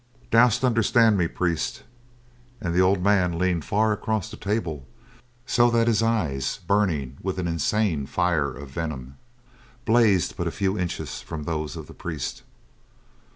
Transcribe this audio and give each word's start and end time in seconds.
Dost 0.31 0.63
understand 0.63 1.15
me, 1.19 1.27
priest?" 1.27 1.83
And 2.59 2.73
the 2.73 2.79
old 2.81 3.03
man 3.03 3.37
leaned 3.37 3.65
far 3.65 3.91
across 3.93 4.31
the 4.31 4.35
table 4.35 4.87
so 5.45 5.69
that 5.69 5.85
his 5.85 6.01
eyes, 6.01 6.59
burning 6.65 7.17
with 7.21 7.37
an 7.37 7.47
insane 7.47 8.07
fire 8.07 8.49
of 8.51 8.69
venom, 8.71 9.17
blazed 9.85 10.37
but 10.37 10.47
a 10.47 10.51
few 10.57 10.75
inches 10.75 11.21
from 11.21 11.43
those 11.43 11.75
of 11.75 11.85
the 11.85 11.93
priest. 11.93 12.41